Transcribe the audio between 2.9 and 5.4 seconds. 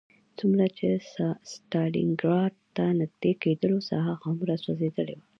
نږدې کېدلو ساحه هغومره سوځېدلې وه